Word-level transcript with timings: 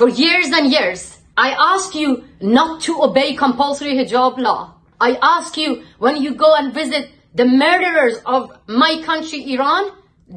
For 0.00 0.08
years 0.08 0.46
and 0.46 0.72
years, 0.72 1.18
I 1.36 1.50
ask 1.50 1.94
you 1.94 2.24
not 2.40 2.80
to 2.84 3.02
obey 3.02 3.36
compulsory 3.36 3.96
hijab 3.96 4.38
law. 4.38 4.76
I 4.98 5.18
ask 5.20 5.58
you 5.58 5.84
when 5.98 6.22
you 6.22 6.34
go 6.36 6.54
and 6.54 6.72
visit 6.72 7.10
the 7.34 7.44
murderers 7.44 8.16
of 8.24 8.50
my 8.66 9.02
country, 9.04 9.52
Iran, 9.52 9.90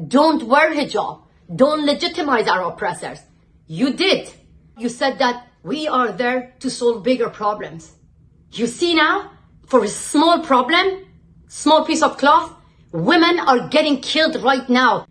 don't 0.06 0.42
wear 0.42 0.74
hijab. 0.74 1.22
Don't 1.56 1.86
legitimize 1.86 2.46
our 2.46 2.62
oppressors. 2.64 3.20
You 3.66 3.94
did. 3.94 4.30
You 4.76 4.90
said 4.90 5.18
that 5.20 5.46
we 5.62 5.88
are 5.88 6.12
there 6.12 6.52
to 6.60 6.68
solve 6.68 7.02
bigger 7.02 7.30
problems. 7.30 7.90
You 8.52 8.66
see 8.66 8.94
now, 8.94 9.30
for 9.64 9.82
a 9.82 9.88
small 9.88 10.40
problem, 10.40 11.06
small 11.48 11.86
piece 11.86 12.02
of 12.02 12.18
cloth, 12.18 12.52
women 12.92 13.40
are 13.40 13.66
getting 13.68 14.02
killed 14.02 14.36
right 14.42 14.68
now. 14.68 15.06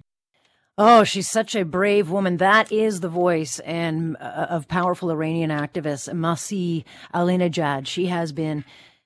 Oh, 0.76 1.04
she's 1.04 1.30
such 1.30 1.54
a 1.54 1.66
brave 1.66 2.10
woman. 2.10 2.38
That 2.38 2.72
is 2.72 3.00
the 3.00 3.10
voice 3.10 3.60
and 3.60 4.18
uh, 4.20 4.48
of 4.50 4.68
powerful 4.68 5.12
Iranian 5.12 5.52
activist 5.52 6.12
Masih 6.12 6.84
Alinejad. 7.14 7.86
She 7.86 8.08
has 8.08 8.32
been 8.32 8.66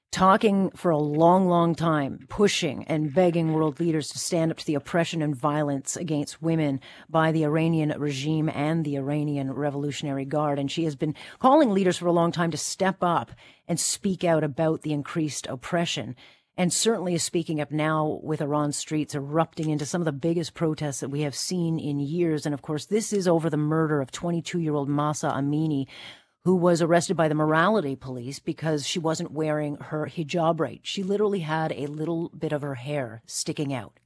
talking 0.10 0.70
for 0.72 0.92
a 0.92 0.98
long, 0.98 1.50
long 1.50 1.76
time, 1.76 2.26
pushing 2.30 2.86
and 2.86 3.14
begging 3.14 3.52
world 3.52 3.82
leaders 3.82 4.08
to 4.08 4.18
stand 4.18 4.50
up 4.50 4.58
to 4.60 4.66
the 4.66 4.76
oppression 4.76 5.22
and 5.22 5.36
violence 5.36 5.98
against 5.98 6.42
women 6.42 6.80
by 7.10 7.34
the 7.34 7.44
Iranian 7.44 7.94
regime 8.00 8.48
and 8.48 8.86
the 8.86 8.96
Iranian 8.96 9.52
Revolutionary 9.52 10.24
Guard. 10.24 10.60
And 10.60 10.72
she 10.72 10.86
has 10.86 10.96
been 10.96 11.16
calling 11.40 11.72
leaders 11.72 11.98
for 11.98 12.08
a 12.08 12.14
long 12.14 12.32
time 12.32 12.52
to 12.52 12.58
step 12.58 13.04
up 13.04 13.32
and 13.68 13.78
speak 13.78 14.24
out 14.24 14.46
about 14.46 14.84
the 14.84 14.94
increased 14.94 15.46
oppression. 15.48 16.16
And 16.60 16.74
certainly 16.74 17.14
is 17.14 17.22
speaking 17.22 17.62
up 17.62 17.72
now 17.72 18.20
with 18.24 18.42
Iran's 18.42 18.78
streets 18.78 19.14
erupting 19.14 19.70
into 19.70 19.86
some 19.86 20.02
of 20.02 20.06
the 20.06 20.12
biggest 20.12 20.56
protests 20.56 21.02
that 21.02 21.10
we 21.10 21.22
have 21.22 21.36
seen 21.36 21.80
in 21.80 22.00
years. 22.00 22.48
And 22.48 22.54
of 22.54 22.64
course, 22.64 22.86
this 22.86 23.14
is 23.14 23.28
over 23.28 23.50
the 23.50 23.58
murder 23.58 24.02
of 24.02 24.12
22 24.12 24.60
year 24.60 24.74
old 24.74 24.90
Mahsa 24.90 25.30
Amini, 25.30 25.86
who 26.46 26.56
was 26.56 26.82
arrested 26.82 27.16
by 27.16 27.28
the 27.28 27.36
morality 27.36 27.96
police 27.96 28.40
because 28.40 28.88
she 28.88 28.98
wasn't 28.98 29.32
wearing 29.32 29.76
her 29.76 30.08
hijab 30.08 30.60
right. 30.60 30.80
She 30.82 31.04
literally 31.04 31.42
had 31.42 31.72
a 31.74 31.88
little 31.88 32.30
bit 32.30 32.54
of 32.54 32.64
her 32.64 32.76
hair 32.76 33.22
sticking 33.28 33.72
out. 33.72 34.00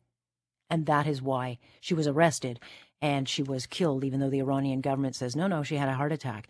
And 0.69 0.85
that 0.87 1.07
is 1.07 1.21
why 1.21 1.57
she 1.79 1.93
was 1.93 2.07
arrested 2.07 2.59
and 3.01 3.29
she 3.29 3.43
was 3.43 3.65
killed, 3.65 4.03
even 4.03 4.19
though 4.19 4.29
the 4.29 4.39
Iranian 4.39 4.81
government 4.81 5.15
says, 5.15 5.35
no, 5.35 5.47
no, 5.47 5.63
she 5.63 5.75
had 5.77 5.89
a 5.89 5.93
heart 5.93 6.11
attack. 6.11 6.47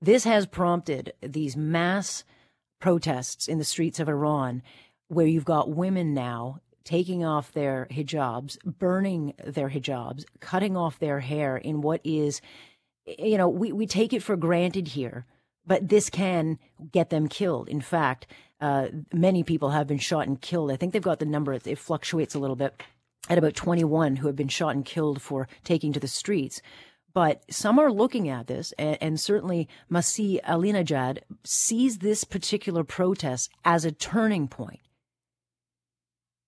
This 0.00 0.24
has 0.24 0.46
prompted 0.46 1.12
these 1.22 1.56
mass 1.56 2.24
protests 2.80 3.48
in 3.48 3.58
the 3.58 3.64
streets 3.64 4.00
of 4.00 4.08
Iran 4.08 4.62
where 5.08 5.26
you've 5.26 5.44
got 5.44 5.70
women 5.70 6.14
now 6.14 6.60
taking 6.84 7.24
off 7.24 7.52
their 7.52 7.88
hijabs, 7.90 8.58
burning 8.64 9.32
their 9.44 9.70
hijabs, 9.70 10.24
cutting 10.40 10.76
off 10.76 10.98
their 10.98 11.20
hair 11.20 11.56
in 11.56 11.80
what 11.80 12.00
is, 12.04 12.40
you 13.06 13.38
know, 13.38 13.48
we, 13.48 13.72
we 13.72 13.86
take 13.86 14.12
it 14.12 14.22
for 14.22 14.36
granted 14.36 14.88
here 14.88 15.26
but 15.66 15.88
this 15.88 16.10
can 16.10 16.58
get 16.92 17.10
them 17.10 17.28
killed. 17.28 17.68
In 17.68 17.80
fact, 17.80 18.26
uh, 18.60 18.88
many 19.12 19.42
people 19.42 19.70
have 19.70 19.86
been 19.86 19.98
shot 19.98 20.26
and 20.26 20.40
killed. 20.40 20.70
I 20.70 20.76
think 20.76 20.92
they've 20.92 21.02
got 21.02 21.18
the 21.18 21.26
number, 21.26 21.52
it 21.52 21.78
fluctuates 21.78 22.34
a 22.34 22.38
little 22.38 22.56
bit, 22.56 22.82
at 23.28 23.38
about 23.38 23.54
21 23.54 24.16
who 24.16 24.26
have 24.26 24.36
been 24.36 24.48
shot 24.48 24.74
and 24.74 24.84
killed 24.84 25.22
for 25.22 25.48
taking 25.64 25.92
to 25.92 26.00
the 26.00 26.08
streets. 26.08 26.60
But 27.12 27.44
some 27.48 27.78
are 27.78 27.92
looking 27.92 28.28
at 28.28 28.48
this, 28.48 28.72
and, 28.78 28.98
and 29.00 29.20
certainly 29.20 29.68
Masih 29.90 30.42
Alinejad 30.42 31.20
sees 31.44 31.98
this 31.98 32.24
particular 32.24 32.84
protest 32.84 33.50
as 33.64 33.84
a 33.84 33.92
turning 33.92 34.48
point. 34.48 34.80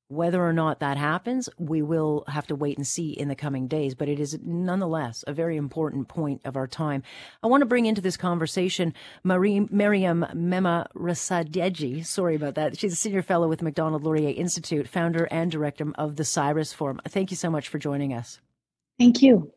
Whether 0.09 0.41
or 0.41 0.53
not 0.53 0.79
that 0.81 0.97
happens, 0.97 1.49
we 1.59 1.83
will 1.83 2.23
have 2.29 2.47
to 2.47 2.55
wait 2.55 2.77
and 2.77 2.87
see 2.87 3.11
in 3.11 3.27
the 3.27 3.35
coming 3.35 3.67
days, 3.67 3.97
but 3.97 4.09
it 4.09 4.21
is 4.21 4.39
nonetheless 4.41 5.25
a 5.27 5.33
very 5.33 5.57
important 5.57 6.07
point 6.07 6.43
of 6.45 6.57
our 6.57 6.69
time. 6.69 7.03
I 7.43 7.49
want 7.49 7.63
to 7.63 7.67
bring 7.67 7.87
into 7.87 8.01
this 8.01 8.17
conversation 8.17 8.95
Marie, 9.25 9.67
Miriam 9.69 10.25
Mema 10.33 10.87
Rasadeji. 10.95 12.07
Sorry 12.07 12.37
about 12.37 12.55
that. 12.55 12.79
She's 12.79 12.93
a 12.93 12.97
senior 12.97 13.23
fellow 13.23 13.49
with 13.49 13.63
Macdonald 13.63 14.05
Laurier 14.05 14.33
Institute, 14.37 14.87
founder 14.87 15.25
and 15.25 15.51
director 15.51 15.91
of 15.97 16.15
the 16.15 16.25
Cyrus 16.25 16.73
Forum. 16.73 17.01
Thank 17.09 17.33
you 17.33 17.37
so 17.37 17.51
much 17.51 17.67
for 17.67 17.79
joining 17.79 18.15
us. 18.15 18.39
Thank 19.01 19.23
you. 19.23 19.51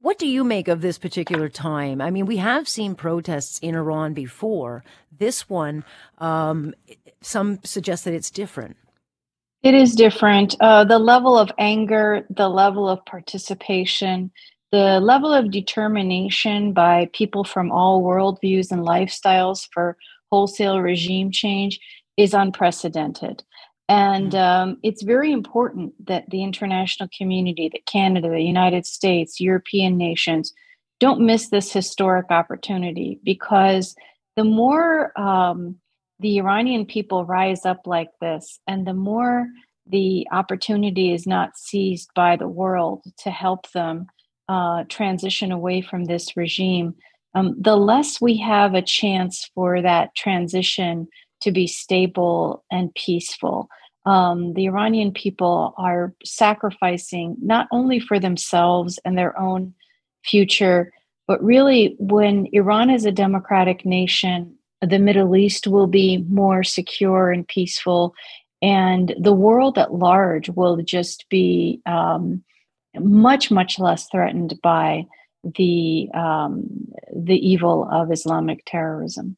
What 0.00 0.18
do 0.18 0.28
you 0.28 0.44
make 0.44 0.68
of 0.68 0.80
this 0.80 0.96
particular 0.96 1.48
time? 1.48 2.00
I 2.00 2.12
mean, 2.12 2.26
we 2.26 2.36
have 2.36 2.68
seen 2.68 2.94
protests 2.94 3.58
in 3.58 3.74
Iran 3.74 4.14
before. 4.14 4.84
This 5.10 5.48
one, 5.48 5.84
um, 6.18 6.72
some 7.20 7.58
suggest 7.64 8.04
that 8.04 8.14
it's 8.14 8.30
different. 8.30 8.76
It 9.62 9.74
is 9.74 9.94
different. 9.94 10.54
Uh, 10.60 10.84
the 10.84 10.98
level 10.98 11.36
of 11.36 11.50
anger, 11.58 12.24
the 12.30 12.48
level 12.48 12.88
of 12.88 13.04
participation, 13.06 14.30
the 14.70 15.00
level 15.00 15.32
of 15.32 15.50
determination 15.50 16.72
by 16.72 17.10
people 17.12 17.42
from 17.42 17.72
all 17.72 18.02
worldviews 18.02 18.70
and 18.70 18.82
lifestyles 18.82 19.66
for 19.72 19.96
wholesale 20.30 20.80
regime 20.80 21.30
change 21.32 21.80
is 22.16 22.34
unprecedented. 22.34 23.42
And 23.88 24.32
mm. 24.32 24.38
um, 24.38 24.78
it's 24.82 25.02
very 25.02 25.32
important 25.32 25.94
that 26.06 26.28
the 26.28 26.42
international 26.42 27.08
community, 27.16 27.70
that 27.72 27.86
Canada, 27.86 28.28
the 28.28 28.42
United 28.42 28.86
States, 28.86 29.40
European 29.40 29.96
nations, 29.96 30.52
don't 31.00 31.20
miss 31.20 31.48
this 31.48 31.72
historic 31.72 32.26
opportunity 32.30 33.18
because 33.24 33.94
the 34.36 34.44
more 34.44 35.18
um, 35.18 35.76
the 36.20 36.38
Iranian 36.38 36.84
people 36.84 37.24
rise 37.24 37.64
up 37.64 37.86
like 37.86 38.10
this, 38.20 38.60
and 38.66 38.86
the 38.86 38.94
more 38.94 39.46
the 39.86 40.26
opportunity 40.32 41.12
is 41.12 41.26
not 41.26 41.56
seized 41.56 42.10
by 42.14 42.36
the 42.36 42.48
world 42.48 43.02
to 43.18 43.30
help 43.30 43.70
them 43.72 44.06
uh, 44.48 44.84
transition 44.88 45.52
away 45.52 45.80
from 45.80 46.04
this 46.04 46.36
regime, 46.36 46.94
um, 47.34 47.54
the 47.60 47.76
less 47.76 48.20
we 48.20 48.36
have 48.38 48.74
a 48.74 48.82
chance 48.82 49.50
for 49.54 49.80
that 49.82 50.14
transition 50.14 51.06
to 51.40 51.52
be 51.52 51.66
stable 51.66 52.64
and 52.70 52.94
peaceful. 52.94 53.68
Um, 54.06 54.54
the 54.54 54.66
Iranian 54.66 55.12
people 55.12 55.74
are 55.76 56.14
sacrificing 56.24 57.36
not 57.40 57.68
only 57.70 58.00
for 58.00 58.18
themselves 58.18 58.98
and 59.04 59.16
their 59.16 59.38
own 59.38 59.74
future, 60.24 60.92
but 61.26 61.42
really 61.44 61.94
when 61.98 62.48
Iran 62.52 62.90
is 62.90 63.04
a 63.04 63.12
democratic 63.12 63.84
nation 63.84 64.57
the 64.80 64.98
Middle 64.98 65.34
East 65.36 65.66
will 65.66 65.86
be 65.86 66.18
more 66.28 66.62
secure 66.62 67.30
and 67.30 67.46
peaceful, 67.46 68.14
and 68.62 69.14
the 69.18 69.32
world 69.32 69.78
at 69.78 69.94
large 69.94 70.48
will 70.50 70.76
just 70.82 71.28
be 71.28 71.80
um, 71.86 72.42
much, 72.98 73.50
much 73.50 73.78
less 73.78 74.08
threatened 74.08 74.58
by 74.62 75.06
the 75.44 76.08
um, 76.14 76.88
the 77.14 77.36
evil 77.36 77.88
of 77.90 78.12
Islamic 78.12 78.62
terrorism. 78.66 79.36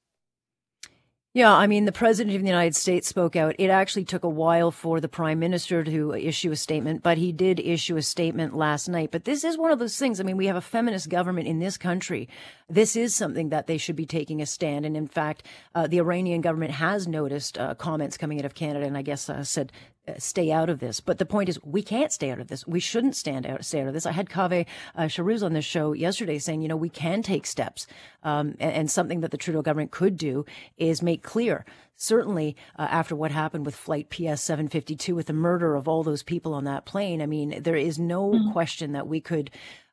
Yeah, 1.33 1.55
I 1.55 1.69
mean, 1.69 1.85
the 1.85 1.93
president 1.93 2.35
of 2.35 2.43
the 2.43 2.49
United 2.49 2.75
States 2.75 3.07
spoke 3.07 3.37
out. 3.37 3.55
It 3.57 3.71
actually 3.71 4.05
took 4.05 4.25
a 4.25 4.29
while 4.29 4.73
for 4.73 4.99
the 4.99 5.09
prime 5.09 5.39
minister 5.39 5.85
to 5.85 6.13
issue 6.13 6.51
a 6.51 6.57
statement, 6.57 7.05
but 7.05 7.19
he 7.19 7.31
did 7.31 7.61
issue 7.61 7.97
a 7.97 8.03
statement 8.03 8.57
last 8.57 8.89
night. 8.89 9.13
But 9.13 9.27
this 9.27 9.45
is 9.45 9.57
one 9.57 9.71
of 9.71 9.79
those 9.79 9.97
things. 9.97 10.19
I 10.19 10.25
mean, 10.25 10.37
we 10.37 10.47
have 10.47 10.57
a 10.57 10.61
feminist 10.61 11.09
government 11.09 11.47
in 11.47 11.61
this 11.61 11.77
country. 11.77 12.29
This 12.69 12.97
is 12.97 13.15
something 13.15 13.51
that 13.51 13.69
they 13.69 13.79
should 13.79 13.95
be 13.95 14.07
taking 14.07 14.43
a 14.43 14.47
stand. 14.47 14.85
And 14.85 14.97
in 14.97 15.07
fact, 15.07 15.45
uh, 15.73 15.87
the 15.87 15.99
Iranian 15.99 16.41
government 16.41 16.73
has 16.73 17.07
noticed 17.07 17.57
uh, 17.59 17.77
comments 17.77 18.19
coming 18.19 18.41
out 18.41 18.45
of 18.45 18.55
Canada, 18.55 18.85
and 18.85 18.97
I 18.97 19.03
guess 19.03 19.31
uh, 19.31 19.45
said 19.45 19.71
stay 20.19 20.51
out 20.51 20.71
of 20.71 20.81
this. 20.81 21.01
But 21.01 21.19
the 21.19 21.27
point 21.27 21.49
is, 21.49 21.59
we 21.63 21.83
can't 21.83 22.13
stay 22.13 22.31
out 22.31 22.41
of 22.41 22.49
this. 22.49 22.67
We 22.67 22.81
shouldn't 22.81 23.17
stand 23.17 23.47
out, 23.47 23.65
stay 23.65 23.81
out 23.81 23.89
of 23.89 23.95
this. 23.95 24.07
I 24.07 24.13
had 24.13 24.29
Kaveh 24.29 24.67
uh, 24.97 25.03
Shahrooz 25.03 25.43
on 25.43 25.53
this 25.53 25.65
show 25.65 25.93
yesterday 25.93 26.39
saying, 26.39 26.63
you 26.63 26.69
know, 26.69 26.77
we 26.77 26.89
can 26.89 27.23
take 27.23 27.47
steps. 27.47 27.87
Um, 28.23 28.55
and, 28.61 28.73
and, 28.73 28.91
something 28.91 29.21
that 29.21 29.31
the 29.31 29.39
Trudeau 29.39 29.63
government 29.63 29.93
could 29.93 30.17
do 30.17 30.45
is 30.77 31.01
make 31.01 31.23
clear, 31.23 31.65
certainly 31.97 32.57
uh, 32.79 32.87
after 32.91 33.17
what 33.17 33.31
happened 33.31 33.65
with 33.65 33.75
Flight 33.75 34.11
PS 34.11 34.43
752, 34.43 35.15
with 35.15 35.27
the 35.27 35.33
murder 35.33 35.75
of 35.75 35.89
all 35.89 36.03
those 36.03 36.23
people 36.23 36.53
on 36.53 36.65
that 36.65 36.85
plane. 36.85 37.23
I 37.23 37.27
mean, 37.27 37.63
there 37.63 37.77
is 37.77 37.99
no 37.99 38.31
mm-hmm. 38.31 38.53
question 38.53 38.93
that 38.93 39.07
we 39.07 39.21
could 39.21 39.51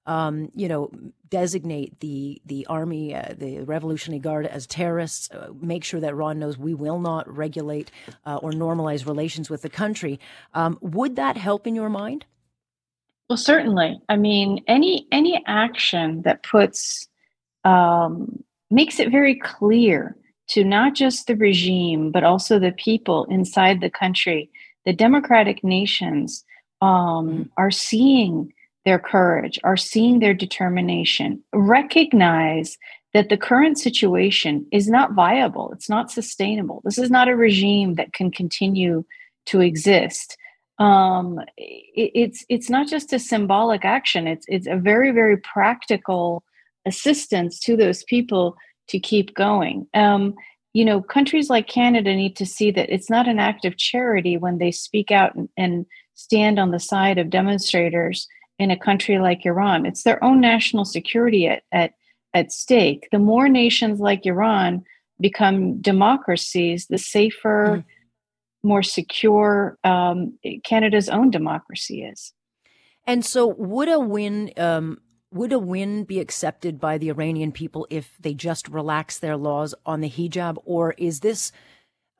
um, 0.07 0.49
you 0.55 0.67
know, 0.67 0.89
designate 1.29 1.99
the 1.99 2.41
the 2.45 2.65
army, 2.67 3.13
uh, 3.13 3.33
the 3.37 3.59
Revolutionary 3.59 4.19
Guard 4.19 4.47
as 4.47 4.65
terrorists. 4.65 5.29
Uh, 5.29 5.49
make 5.61 5.83
sure 5.83 5.99
that 5.99 6.09
Iran 6.11 6.39
knows 6.39 6.57
we 6.57 6.73
will 6.73 6.99
not 6.99 7.29
regulate 7.29 7.91
uh, 8.25 8.37
or 8.37 8.51
normalize 8.51 9.05
relations 9.05 9.49
with 9.49 9.61
the 9.61 9.69
country. 9.69 10.19
Um, 10.53 10.79
would 10.81 11.17
that 11.17 11.37
help 11.37 11.67
in 11.67 11.75
your 11.75 11.89
mind? 11.89 12.25
Well, 13.29 13.37
certainly. 13.37 13.99
I 14.07 14.15
mean, 14.15 14.63
any 14.67 15.05
any 15.11 15.43
action 15.45 16.21
that 16.23 16.43
puts 16.43 17.07
um, 17.65 18.43
makes 18.71 18.99
it 18.99 19.11
very 19.11 19.35
clear 19.35 20.15
to 20.49 20.63
not 20.63 20.95
just 20.95 21.27
the 21.27 21.35
regime 21.35 22.09
but 22.09 22.23
also 22.23 22.57
the 22.57 22.71
people 22.71 23.25
inside 23.25 23.81
the 23.81 23.89
country, 23.89 24.49
the 24.85 24.93
democratic 24.93 25.61
nations 25.65 26.45
um, 26.81 26.89
mm-hmm. 26.89 27.43
are 27.57 27.71
seeing 27.71 28.53
their 28.87 28.97
courage, 28.97 29.59
are 29.65 29.75
seeing 29.75 30.19
their 30.19 30.33
determination, 30.33 31.43
recognize 31.51 32.77
that 33.13 33.27
the 33.27 33.35
current 33.35 33.77
situation 33.77 34.65
is 34.71 34.87
not 34.87 35.11
viable, 35.11 35.73
it's 35.73 35.89
not 35.89 36.09
sustainable. 36.09 36.81
This 36.85 36.97
is 36.97 37.11
not 37.11 37.27
a 37.27 37.35
regime 37.35 37.95
that 37.95 38.13
can 38.13 38.31
continue 38.31 39.03
to 39.47 39.59
exist. 39.59 40.37
Um, 40.79 41.41
it, 41.57 42.11
it's 42.15 42.45
it's 42.47 42.69
not 42.69 42.87
just 42.87 43.11
a 43.11 43.19
symbolic 43.19 43.83
action; 43.83 44.25
it's 44.25 44.45
it's 44.47 44.67
a 44.67 44.77
very 44.77 45.11
very 45.11 45.35
practical 45.35 46.45
assistance 46.85 47.59
to 47.65 47.75
those 47.75 48.05
people 48.05 48.55
to 48.87 48.99
keep 48.99 49.35
going. 49.35 49.85
Um, 49.93 50.33
you 50.71 50.85
know, 50.85 51.01
countries 51.01 51.49
like 51.49 51.67
Canada 51.67 52.15
need 52.15 52.37
to 52.37 52.45
see 52.45 52.71
that 52.71 52.89
it's 52.89 53.09
not 53.09 53.27
an 53.27 53.39
act 53.39 53.65
of 53.65 53.75
charity 53.75 54.37
when 54.37 54.59
they 54.59 54.71
speak 54.71 55.11
out 55.11 55.35
and, 55.35 55.49
and 55.57 55.85
stand 56.13 56.57
on 56.57 56.71
the 56.71 56.79
side 56.79 57.17
of 57.17 57.29
demonstrators 57.29 58.29
in 58.59 58.71
a 58.71 58.77
country 58.77 59.19
like 59.19 59.45
Iran. 59.45 59.85
It's 59.85 60.03
their 60.03 60.23
own 60.23 60.41
national 60.41 60.85
security 60.85 61.47
at, 61.47 61.63
at, 61.71 61.93
at 62.33 62.51
stake. 62.51 63.07
The 63.11 63.19
more 63.19 63.47
nations 63.49 63.99
like 63.99 64.25
Iran 64.25 64.83
become 65.19 65.81
democracies, 65.81 66.87
the 66.87 66.97
safer, 66.97 67.77
mm-hmm. 67.83 68.67
more 68.67 68.83
secure 68.83 69.77
um, 69.83 70.37
Canada's 70.63 71.09
own 71.09 71.31
democracy 71.31 72.03
is. 72.03 72.33
And 73.05 73.23
so, 73.23 73.47
would 73.47 73.87
a 73.87 73.99
win 73.99 74.51
um, 74.57 74.99
would 75.31 75.53
a 75.53 75.59
win 75.59 76.03
be 76.03 76.19
accepted 76.19 76.79
by 76.79 76.97
the 76.97 77.09
Iranian 77.09 77.51
people 77.51 77.87
if 77.89 78.13
they 78.19 78.33
just 78.33 78.67
relax 78.67 79.17
their 79.19 79.37
laws 79.37 79.73
on 79.85 80.01
the 80.01 80.09
hijab, 80.09 80.57
or 80.65 80.93
is 80.97 81.21
this 81.21 81.51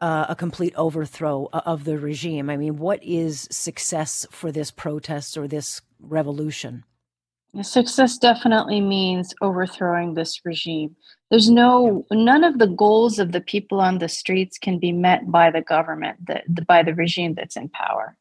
uh, 0.02 0.26
a 0.30 0.36
complete 0.36 0.74
overthrow 0.76 1.50
of 1.54 1.84
the 1.84 1.98
regime? 1.98 2.50
I 2.50 2.58
mean, 2.58 2.78
what 2.78 3.04
is 3.04 3.48
success 3.52 4.26
for 4.32 4.52
this 4.52 4.72
protest 4.72 5.38
or 5.38 5.48
this 5.48 5.82
revolution? 6.00 6.84
Success 7.62 8.18
definitely 8.18 8.82
means 8.82 9.34
overthrowing 9.42 10.14
this 10.14 10.42
regime. 10.46 10.96
There's 11.32 11.50
no 11.50 12.06
none 12.12 12.44
of 12.44 12.60
the 12.60 12.68
goals 12.68 13.20
of 13.20 13.32
the 13.32 13.42
people 13.42 13.80
on 13.82 13.98
the 13.98 14.10
streets 14.10 14.58
can 14.58 14.80
be 14.80 14.92
met 14.92 15.32
by 15.32 15.50
the 15.50 15.62
government, 15.62 16.26
the, 16.28 16.44
the 16.48 16.62
by 16.64 16.84
the 16.84 16.94
regime 16.94 17.34
that's 17.34 17.56
in 17.56 17.70
power. 17.70 18.16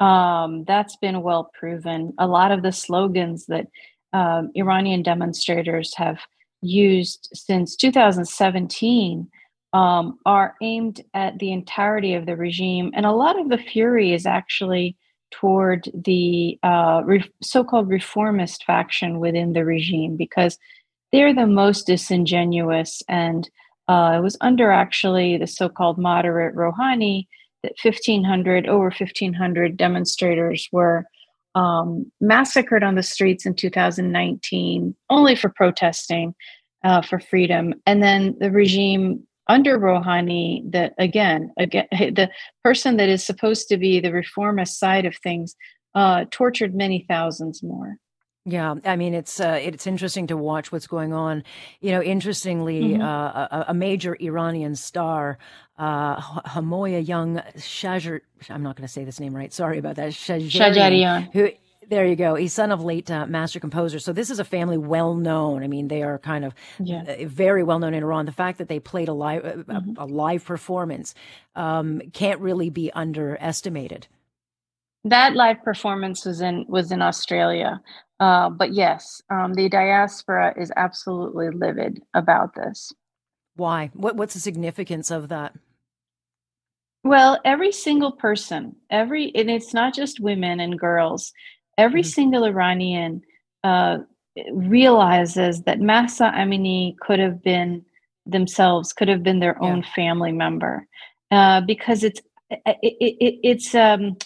Um, 0.00 0.64
that's 0.64 0.96
been 0.96 1.22
well 1.22 1.50
proven. 1.58 2.14
A 2.18 2.26
lot 2.26 2.50
of 2.50 2.62
the 2.62 2.72
slogans 2.72 3.46
that 3.46 3.66
um, 4.12 4.50
Iranian 4.54 5.02
demonstrators 5.02 5.94
have 5.94 6.18
used 6.62 7.28
since 7.32 7.76
2017 7.76 9.28
um, 9.72 10.18
are 10.26 10.56
aimed 10.62 11.00
at 11.14 11.38
the 11.38 11.52
entirety 11.52 12.14
of 12.14 12.26
the 12.26 12.36
regime, 12.36 12.90
and 12.94 13.06
a 13.06 13.12
lot 13.12 13.38
of 13.38 13.48
the 13.48 13.58
fury 13.58 14.12
is 14.12 14.26
actually 14.26 14.96
toward 15.30 15.88
the 15.94 16.58
uh, 16.62 17.02
re- 17.04 17.30
so-called 17.42 17.88
reformist 17.88 18.64
faction 18.64 19.20
within 19.20 19.52
the 19.52 19.64
regime 19.64 20.16
because 20.16 20.58
they're 21.12 21.34
the 21.34 21.46
most 21.46 21.86
disingenuous 21.86 23.02
and 23.08 23.48
uh, 23.88 24.14
it 24.16 24.22
was 24.22 24.36
under 24.40 24.70
actually 24.70 25.36
the 25.36 25.46
so-called 25.46 25.98
moderate 25.98 26.54
Rouhani 26.54 27.26
that 27.62 27.72
1500 27.82 28.66
over 28.66 28.84
1500 28.84 29.76
demonstrators 29.76 30.68
were 30.72 31.04
um, 31.54 32.10
massacred 32.20 32.84
on 32.84 32.94
the 32.94 33.02
streets 33.02 33.44
in 33.44 33.54
2019 33.54 34.94
only 35.10 35.34
for 35.34 35.48
protesting 35.50 36.34
uh, 36.84 37.02
for 37.02 37.18
freedom. 37.18 37.74
And 37.86 38.02
then 38.02 38.36
the 38.38 38.50
regime 38.50 39.26
under 39.50 39.78
Rouhani, 39.78 40.70
that 40.70 40.94
again, 40.96 41.52
again, 41.58 41.86
the 41.90 42.30
person 42.62 42.96
that 42.98 43.08
is 43.08 43.24
supposed 43.24 43.68
to 43.68 43.76
be 43.76 44.00
the 44.00 44.12
reformist 44.12 44.78
side 44.78 45.06
of 45.06 45.16
things, 45.16 45.56
uh, 45.94 46.24
tortured 46.30 46.74
many 46.74 47.04
thousands 47.08 47.62
more. 47.62 47.96
Yeah, 48.46 48.76
I 48.84 48.96
mean 48.96 49.12
it's 49.12 49.38
uh, 49.38 49.58
it's 49.60 49.86
interesting 49.86 50.28
to 50.28 50.36
watch 50.36 50.72
what's 50.72 50.86
going 50.86 51.12
on. 51.12 51.44
You 51.80 51.90
know, 51.90 52.02
interestingly, 52.02 52.80
mm-hmm. 52.94 53.02
uh, 53.02 53.48
a, 53.50 53.64
a, 53.68 53.74
major 53.74 54.16
Iranian 54.18 54.76
star, 54.76 55.38
uh, 55.76 56.16
Hamoya 56.16 57.06
Young 57.06 57.42
Shajar, 57.56 58.20
I'm 58.48 58.62
not 58.62 58.76
going 58.76 58.86
to 58.86 58.92
say 58.92 59.04
this 59.04 59.20
name 59.20 59.36
right. 59.36 59.52
Sorry 59.52 59.76
about 59.76 59.96
that. 59.96 60.12
Shajarian, 60.12 61.32
who 61.34 61.50
there 61.90 62.06
you 62.06 62.14
go. 62.14 62.36
He's 62.36 62.54
son 62.54 62.70
of 62.70 62.84
late 62.84 63.10
uh, 63.10 63.26
master 63.26 63.58
composer. 63.58 63.98
So 63.98 64.12
this 64.12 64.30
is 64.30 64.38
a 64.38 64.44
family 64.44 64.78
well 64.78 65.14
known. 65.14 65.64
I 65.64 65.66
mean, 65.66 65.88
they 65.88 66.02
are 66.02 66.18
kind 66.20 66.44
of 66.44 66.54
yeah. 66.78 67.02
uh, 67.02 67.26
very 67.26 67.64
well 67.64 67.80
known 67.80 67.94
in 67.94 68.02
Iran. 68.04 68.26
The 68.26 68.32
fact 68.32 68.58
that 68.58 68.68
they 68.68 68.78
played 68.78 69.08
a 69.08 69.12
live 69.12 69.44
uh, 69.44 69.52
mm-hmm. 69.54 69.98
a, 69.98 70.04
a, 70.04 70.06
live 70.06 70.44
performance 70.44 71.14
um, 71.56 72.00
can't 72.12 72.40
really 72.40 72.70
be 72.70 72.92
underestimated. 72.92 74.06
That 75.04 75.34
live 75.34 75.62
performance 75.64 76.24
was 76.24 76.40
in 76.40 76.64
was 76.68 76.92
in 76.92 77.02
Australia, 77.02 77.80
uh, 78.20 78.50
but 78.50 78.72
yes, 78.72 79.20
um, 79.28 79.54
the 79.54 79.68
diaspora 79.68 80.54
is 80.56 80.70
absolutely 80.76 81.50
livid 81.50 82.00
about 82.14 82.54
this. 82.54 82.92
Why? 83.56 83.90
What 83.94 84.14
What's 84.14 84.34
the 84.34 84.40
significance 84.40 85.10
of 85.10 85.28
that? 85.28 85.54
Well, 87.02 87.40
every 87.46 87.72
single 87.72 88.12
person, 88.12 88.76
every, 88.90 89.34
and 89.34 89.50
it's 89.50 89.72
not 89.72 89.94
just 89.94 90.20
women 90.20 90.60
and 90.60 90.78
girls, 90.78 91.32
every 91.80 92.02
mm-hmm. 92.02 92.08
single 92.08 92.44
Iranian 92.44 93.22
uh, 93.64 93.98
realizes 94.52 95.62
that 95.62 95.80
Mahsa 95.80 96.32
Amini 96.34 96.96
could 96.98 97.18
have 97.18 97.42
been 97.42 97.84
themselves, 98.26 98.92
could 98.92 99.08
have 99.08 99.22
been 99.22 99.40
their 99.40 99.56
yeah. 99.60 99.68
own 99.68 99.82
family 99.82 100.32
member, 100.32 100.86
uh, 101.30 101.60
because 101.62 102.04
it's 102.04 102.20
it, 102.50 102.78
it, 102.82 103.38
it's 103.42 103.74
um, 103.74 104.16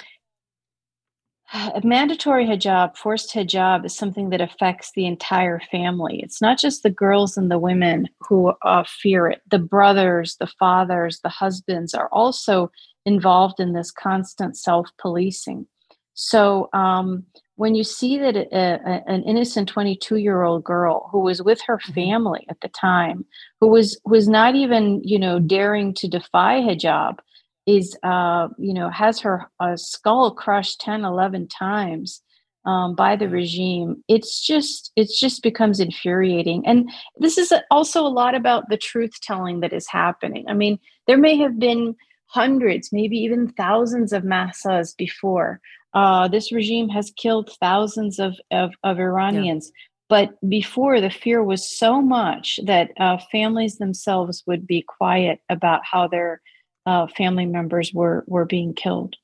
a 1.52 1.80
mandatory 1.84 2.46
hijab, 2.46 2.96
forced 2.96 3.32
hijab, 3.34 3.84
is 3.84 3.94
something 3.96 4.30
that 4.30 4.40
affects 4.40 4.92
the 4.94 5.06
entire 5.06 5.60
family. 5.70 6.20
It's 6.22 6.40
not 6.40 6.58
just 6.58 6.82
the 6.82 6.90
girls 6.90 7.36
and 7.36 7.50
the 7.50 7.58
women 7.58 8.08
who 8.20 8.52
uh, 8.62 8.84
fear 8.86 9.28
it. 9.28 9.42
The 9.50 9.58
brothers, 9.58 10.36
the 10.38 10.50
fathers, 10.58 11.20
the 11.22 11.28
husbands 11.28 11.94
are 11.94 12.08
also 12.08 12.70
involved 13.06 13.60
in 13.60 13.72
this 13.72 13.90
constant 13.90 14.56
self 14.56 14.88
policing. 14.98 15.66
So 16.14 16.68
um, 16.72 17.24
when 17.56 17.74
you 17.74 17.84
see 17.84 18.18
that 18.18 18.36
a, 18.36 18.46
a, 18.52 19.02
an 19.06 19.22
innocent 19.24 19.68
22 19.68 20.16
year 20.16 20.42
old 20.42 20.64
girl 20.64 21.08
who 21.12 21.20
was 21.20 21.42
with 21.42 21.60
her 21.66 21.78
mm-hmm. 21.78 21.92
family 21.92 22.46
at 22.48 22.60
the 22.60 22.68
time, 22.68 23.24
who 23.60 23.68
was 23.68 23.98
was 24.04 24.28
not 24.28 24.54
even 24.54 25.00
you 25.04 25.18
know 25.18 25.38
daring 25.38 25.94
to 25.94 26.08
defy 26.08 26.60
hijab, 26.60 27.18
is 27.66 27.96
uh, 28.02 28.48
you 28.58 28.74
know 28.74 28.90
has 28.90 29.20
her 29.20 29.50
uh, 29.60 29.76
skull 29.76 30.34
crushed 30.34 30.80
10, 30.80 31.04
11 31.04 31.48
times. 31.48 32.20
Um, 32.66 32.94
by 32.94 33.14
the 33.14 33.28
regime 33.28 34.02
it's 34.08 34.40
just 34.40 34.90
it's 34.96 35.20
just 35.20 35.42
becomes 35.42 35.80
infuriating 35.80 36.66
and 36.66 36.90
this 37.18 37.36
is 37.36 37.52
also 37.70 38.00
a 38.00 38.08
lot 38.08 38.34
about 38.34 38.70
the 38.70 38.78
truth 38.78 39.20
telling 39.20 39.60
that 39.60 39.74
is 39.74 39.86
happening 39.86 40.46
i 40.48 40.54
mean 40.54 40.78
there 41.06 41.18
may 41.18 41.36
have 41.36 41.58
been 41.58 41.94
hundreds 42.34 42.90
maybe 42.90 43.18
even 43.18 43.52
thousands 43.52 44.14
of 44.14 44.22
Mahsas 44.22 44.96
before 44.96 45.60
uh, 45.94 46.28
this 46.28 46.52
regime 46.52 46.88
has 46.88 47.12
killed 47.16 47.50
thousands 47.60 48.18
of, 48.18 48.36
of, 48.50 48.72
of 48.82 48.98
Iranians. 48.98 49.70
Yeah. 49.72 49.80
But 50.08 50.48
before, 50.48 51.00
the 51.00 51.10
fear 51.10 51.42
was 51.42 51.68
so 51.68 52.02
much 52.02 52.60
that 52.64 52.90
uh, 52.98 53.18
families 53.32 53.78
themselves 53.78 54.42
would 54.46 54.66
be 54.66 54.82
quiet 54.82 55.40
about 55.48 55.80
how 55.84 56.08
their 56.08 56.42
uh, 56.84 57.06
family 57.16 57.46
members 57.46 57.92
were, 57.94 58.24
were 58.26 58.44
being 58.44 58.74
killed. 58.74 59.16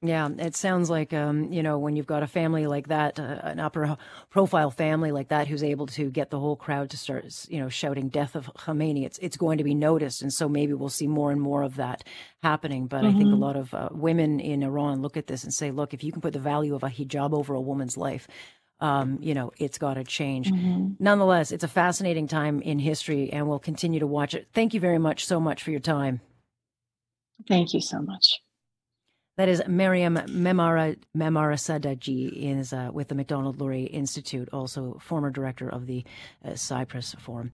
Yeah, 0.00 0.28
it 0.38 0.54
sounds 0.54 0.88
like 0.90 1.12
um, 1.12 1.52
you 1.52 1.60
know 1.60 1.76
when 1.76 1.96
you've 1.96 2.06
got 2.06 2.22
a 2.22 2.28
family 2.28 2.68
like 2.68 2.86
that, 2.86 3.18
uh, 3.18 3.40
an 3.42 3.58
upper 3.58 3.96
profile 4.30 4.70
family 4.70 5.10
like 5.10 5.28
that, 5.28 5.48
who's 5.48 5.64
able 5.64 5.86
to 5.88 6.08
get 6.08 6.30
the 6.30 6.38
whole 6.38 6.54
crowd 6.54 6.90
to 6.90 6.96
start, 6.96 7.24
you 7.48 7.58
know, 7.58 7.68
shouting 7.68 8.08
"Death 8.08 8.36
of 8.36 8.46
Khamenei." 8.54 9.04
It's 9.04 9.18
it's 9.18 9.36
going 9.36 9.58
to 9.58 9.64
be 9.64 9.74
noticed, 9.74 10.22
and 10.22 10.32
so 10.32 10.48
maybe 10.48 10.72
we'll 10.72 10.88
see 10.88 11.08
more 11.08 11.32
and 11.32 11.40
more 11.40 11.62
of 11.62 11.76
that 11.76 12.04
happening. 12.44 12.86
But 12.86 12.98
mm-hmm. 12.98 13.08
I 13.08 13.12
think 13.18 13.24
a 13.24 13.26
mm-hmm. 13.32 13.42
lot 13.42 13.56
of 13.56 13.74
uh, 13.74 13.88
women 13.90 14.38
in 14.38 14.62
Iran 14.62 15.02
look 15.02 15.16
at 15.16 15.26
this 15.26 15.42
and 15.42 15.52
say, 15.52 15.72
"Look, 15.72 15.92
if 15.92 16.04
you 16.04 16.12
can 16.12 16.20
put 16.20 16.32
the 16.32 16.38
value 16.38 16.76
of 16.76 16.84
a 16.84 16.88
hijab 16.90 17.32
over 17.32 17.54
a 17.54 17.60
woman's 17.60 17.96
life." 17.96 18.28
Um, 18.80 19.18
you 19.20 19.34
know, 19.34 19.50
it's 19.58 19.78
got 19.78 19.94
to 19.94 20.04
change. 20.04 20.52
Mm-hmm. 20.52 20.92
Nonetheless, 21.00 21.50
it's 21.50 21.64
a 21.64 21.68
fascinating 21.68 22.28
time 22.28 22.62
in 22.62 22.78
history, 22.78 23.32
and 23.32 23.48
we'll 23.48 23.58
continue 23.58 23.98
to 23.98 24.06
watch 24.06 24.34
it. 24.34 24.46
Thank 24.54 24.74
you 24.74 24.78
very 24.78 24.98
much 24.98 25.26
so 25.26 25.40
much 25.40 25.64
for 25.64 25.72
your 25.72 25.80
time. 25.80 26.20
Thank 27.48 27.74
you 27.74 27.80
so 27.80 28.00
much. 28.00 28.40
That 29.38 29.48
is 29.48 29.62
Maryam 29.68 30.16
Memara, 30.16 30.96
Memarisadehji 31.16 32.58
is 32.58 32.72
uh, 32.72 32.90
with 32.92 33.06
the 33.06 33.14
Macdonald 33.14 33.60
Laurier 33.60 33.86
Institute, 33.88 34.48
also 34.52 34.98
former 35.00 35.30
director 35.30 35.68
of 35.68 35.86
the 35.86 36.04
uh, 36.44 36.56
Cyrus 36.56 37.14
Forum. 37.20 37.52